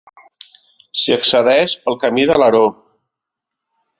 [1.01, 2.65] S'hi accedeix pel Camí d'Alaró.